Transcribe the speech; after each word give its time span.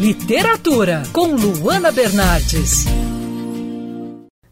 Literatura, 0.00 1.04
com 1.12 1.34
Luana 1.36 1.92
Bernardes. 1.92 2.86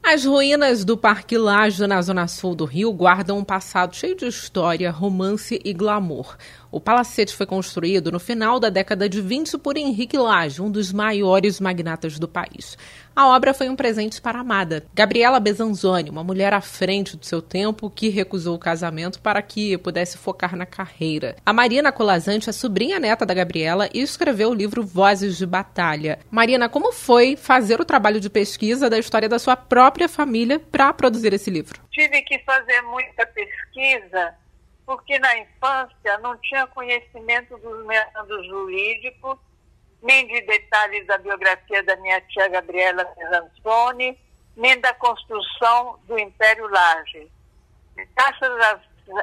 As 0.02 0.24
ruínas 0.24 0.84
do 0.84 0.96
Parque 0.96 1.36
Laje, 1.36 1.86
na 1.86 2.00
zona 2.02 2.28
sul 2.28 2.54
do 2.54 2.64
Rio, 2.64 2.93
guardam 2.93 3.38
um 3.38 3.45
passado 3.45 3.95
cheio 3.95 4.16
de 4.16 4.26
história, 4.26 4.90
romance 4.90 5.61
e 5.64 5.72
glamour. 5.72 6.37
O 6.72 6.80
palacete 6.80 7.35
foi 7.35 7.46
construído 7.46 8.12
no 8.12 8.21
final 8.21 8.61
da 8.61 8.69
década 8.69 9.09
de 9.09 9.21
20 9.21 9.59
por 9.59 9.77
Henrique 9.77 10.17
Lage, 10.17 10.62
um 10.62 10.71
dos 10.71 10.93
maiores 10.93 11.59
magnatas 11.59 12.16
do 12.16 12.29
país. 12.29 12.79
A 13.14 13.27
obra 13.29 13.53
foi 13.53 13.68
um 13.68 13.75
presente 13.75 14.21
para 14.21 14.39
a 14.39 14.41
amada, 14.41 14.86
Gabriela 14.95 15.41
Bezanzoni, 15.41 16.11
uma 16.11 16.22
mulher 16.22 16.54
à 16.54 16.61
frente 16.61 17.17
do 17.17 17.27
seu 17.27 17.43
tempo 17.43 17.91
que 17.91 18.09
recusou 18.09 18.54
o 18.54 18.59
casamento 18.59 19.21
para 19.21 19.43
que 19.43 19.77
pudesse 19.79 20.17
focar 20.17 20.54
na 20.54 20.64
carreira. 20.64 21.35
A 21.45 21.53
Marina 21.53 21.91
Colazante 21.91 22.48
é 22.48 22.53
sobrinha 22.53 23.00
neta 23.00 23.27
da 23.27 23.34
Gabriela 23.34 23.89
e 23.93 24.00
escreveu 24.00 24.50
o 24.50 24.55
livro 24.55 24.84
Vozes 24.84 25.37
de 25.37 25.46
Batalha. 25.46 26.21
Marina, 26.30 26.68
como 26.68 26.93
foi 26.93 27.35
fazer 27.36 27.80
o 27.80 27.85
trabalho 27.85 28.21
de 28.21 28.30
pesquisa 28.30 28.89
da 28.89 28.99
história 28.99 29.29
da 29.29 29.41
sua 29.41 29.57
própria 29.57 30.08
família 30.08 30.61
para 30.61 30.93
produzir 30.93 31.32
esse 31.32 31.50
livro? 31.50 31.80
Tive 31.91 32.22
que 32.22 32.39
fazer 32.44 32.80
muita 32.83 33.27
pesquisa 33.27 34.34
porque 34.91 35.20
na 35.20 35.39
infância 35.39 36.19
não 36.20 36.36
tinha 36.39 36.67
conhecimento 36.67 37.56
dos 37.58 37.86
métodos 37.86 38.44
jurídicos, 38.44 39.39
nem 40.03 40.27
de 40.27 40.41
detalhes 40.41 41.06
da 41.06 41.16
biografia 41.16 41.80
da 41.84 41.94
minha 41.98 42.20
tia 42.22 42.48
Gabriela 42.48 43.06
Zanzoni, 43.30 44.19
nem 44.56 44.80
da 44.80 44.92
construção 44.94 46.00
do 46.08 46.19
Império 46.19 46.66
Laje. 46.66 47.30
Graças 48.16 48.80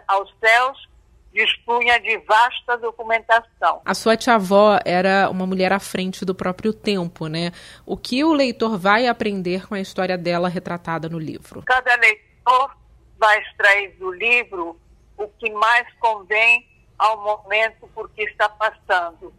aos 0.08 0.34
céus, 0.40 0.90
dispunha 1.34 2.00
de 2.00 2.18
vasta 2.20 2.78
documentação. 2.78 3.82
A 3.84 3.94
sua 3.94 4.16
tia-avó 4.16 4.80
era 4.86 5.30
uma 5.30 5.46
mulher 5.46 5.74
à 5.74 5.82
frente 5.82 6.24
do 6.24 6.34
próprio 6.34 6.72
tempo, 6.72 7.28
né? 7.28 7.52
O 7.86 7.98
que 7.98 8.24
o 8.24 8.32
leitor 8.32 8.78
vai 8.78 9.06
aprender 9.06 9.68
com 9.68 9.76
a 9.76 9.82
história 9.82 10.18
dela 10.18 10.48
retratada 10.48 11.10
no 11.10 11.20
livro? 11.20 11.62
Cada 11.64 11.94
leitor 11.98 12.78
vai 13.20 13.38
extrair 13.42 13.98
do 13.98 14.10
livro 14.14 14.80
o 15.18 15.28
que 15.28 15.50
mais 15.52 15.88
convém 16.00 16.68
ao 16.98 17.22
momento 17.24 17.88
por 17.94 18.10
que 18.12 18.24
está 18.24 18.50
passando. 18.50 19.34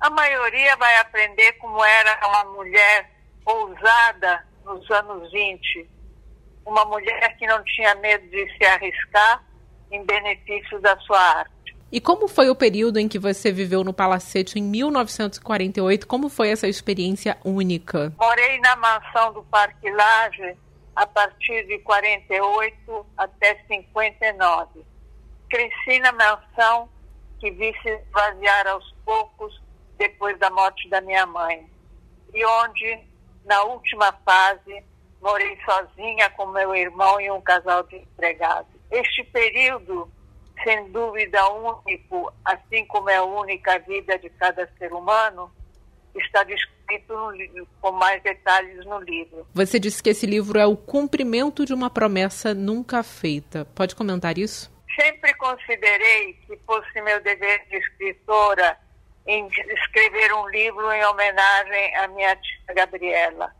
A 0.00 0.10
maioria 0.10 0.76
vai 0.76 0.96
aprender 0.98 1.52
como 1.54 1.84
era 1.84 2.20
uma 2.28 2.44
mulher 2.52 3.10
ousada 3.44 4.46
nos 4.64 4.90
anos 4.90 5.30
20, 5.30 5.88
uma 6.66 6.84
mulher 6.84 7.36
que 7.36 7.46
não 7.46 7.62
tinha 7.64 7.94
medo 7.96 8.28
de 8.28 8.56
se 8.56 8.64
arriscar 8.64 9.44
em 9.90 10.04
benefício 10.04 10.80
da 10.80 10.96
sua 11.00 11.18
arte. 11.18 11.54
E 11.92 12.00
como 12.00 12.26
foi 12.26 12.50
o 12.50 12.56
período 12.56 12.98
em 12.98 13.06
que 13.06 13.20
você 13.20 13.52
viveu 13.52 13.84
no 13.84 13.92
Palacete 13.92 14.58
em 14.58 14.62
1948? 14.62 16.06
Como 16.08 16.28
foi 16.28 16.50
essa 16.50 16.66
experiência 16.66 17.38
única? 17.44 18.12
Morei 18.18 18.58
na 18.58 18.74
mansão 18.74 19.32
do 19.32 19.44
Parque 19.44 19.88
Laje 19.90 20.56
a 20.96 21.06
partir 21.06 21.66
de 21.66 21.78
48 21.80 23.06
até 23.16 23.62
59. 23.66 24.84
Cresci 25.48 25.98
na 26.00 26.12
mansão 26.12 26.88
que 27.40 27.50
vi 27.50 27.72
se 27.82 27.88
esvaziar 27.88 28.66
aos 28.68 28.92
poucos 29.04 29.60
depois 29.98 30.38
da 30.38 30.50
morte 30.50 30.88
da 30.88 31.00
minha 31.00 31.26
mãe. 31.26 31.68
E 32.32 32.44
onde, 32.44 33.00
na 33.44 33.62
última 33.64 34.12
fase, 34.24 34.84
morei 35.20 35.58
sozinha 35.64 36.30
com 36.30 36.46
meu 36.46 36.74
irmão 36.74 37.20
e 37.20 37.30
um 37.30 37.40
casal 37.40 37.82
de 37.84 37.96
empregados. 37.96 38.72
Este 38.90 39.24
período, 39.24 40.10
sem 40.62 40.90
dúvida 40.90 41.48
único, 41.50 42.32
assim 42.44 42.84
como 42.86 43.10
é 43.10 43.16
a 43.16 43.24
única 43.24 43.78
vida 43.80 44.18
de 44.18 44.30
cada 44.30 44.68
ser 44.78 44.92
humano, 44.92 45.50
está 46.14 46.42
descrito 46.44 46.73
no, 47.08 47.66
com 47.80 47.92
mais 47.92 48.22
detalhes 48.22 48.84
no 48.84 49.00
livro. 49.00 49.46
Você 49.54 49.78
disse 49.78 50.02
que 50.02 50.10
esse 50.10 50.26
livro 50.26 50.58
é 50.58 50.66
o 50.66 50.76
cumprimento 50.76 51.64
de 51.64 51.72
uma 51.72 51.90
promessa 51.90 52.54
nunca 52.54 53.02
feita. 53.02 53.64
Pode 53.74 53.94
comentar 53.94 54.38
isso? 54.38 54.72
Sempre 54.98 55.34
considerei 55.34 56.34
que 56.46 56.56
fosse 56.66 57.00
meu 57.00 57.20
dever 57.20 57.66
de 57.68 57.76
escritora 57.76 58.78
em 59.26 59.48
escrever 59.48 60.32
um 60.34 60.48
livro 60.48 60.90
em 60.92 61.04
homenagem 61.06 61.96
à 61.96 62.08
minha 62.08 62.36
tia 62.36 62.74
Gabriela. 62.74 63.54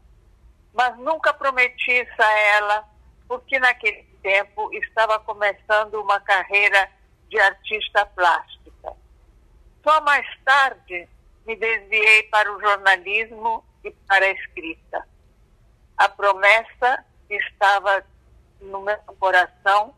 Mas 0.72 0.96
nunca 0.98 1.32
prometi 1.32 1.90
isso 1.90 2.22
a 2.22 2.38
ela, 2.56 2.84
porque 3.26 3.58
naquele 3.58 4.02
tempo 4.22 4.70
estava 4.74 5.18
começando 5.20 5.94
uma 5.94 6.20
carreira 6.20 6.90
de 7.28 7.38
artista 7.38 8.04
plástica. 8.06 8.92
Só 9.82 10.00
mais 10.02 10.26
tarde 10.44 11.08
me 11.46 11.56
desviei 11.56 12.24
para 12.24 12.54
o 12.54 12.60
jornalismo 12.60 13.64
e 13.84 13.90
para 13.90 14.24
a 14.24 14.30
escrita. 14.30 15.06
A 15.96 16.08
promessa 16.08 17.04
estava 17.28 18.04
no 18.60 18.80
meu 18.80 18.96
coração, 19.18 19.94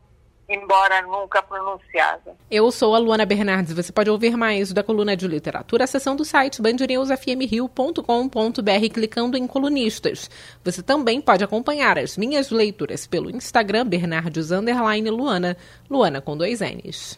embora 0.49 1.01
nunca 1.01 1.41
pronunciada. 1.41 2.35
Eu 2.49 2.71
sou 2.71 2.95
a 2.95 2.97
Luana 2.97 3.25
Bernardes. 3.25 3.73
Você 3.73 3.91
pode 3.91 4.09
ouvir 4.09 4.37
mais 4.37 4.71
da 4.71 4.83
coluna 4.83 5.15
de 5.15 5.27
literatura 5.27 5.83
acessando 5.85 6.17
do 6.17 6.25
site 6.25 6.61
bandnewsfmrio.com.br 6.61 8.93
clicando 8.93 9.37
em 9.37 9.47
colunistas. 9.47 10.29
Você 10.63 10.83
também 10.83 11.21
pode 11.21 11.43
acompanhar 11.43 11.97
as 11.97 12.17
minhas 12.17 12.51
leituras 12.51 13.07
pelo 13.07 13.29
Instagram 13.29 13.87
Bernardes 13.87 14.49
Luana, 14.51 15.57
Luana 15.89 16.21
com 16.21 16.37
dois 16.37 16.61
N's. 16.61 17.17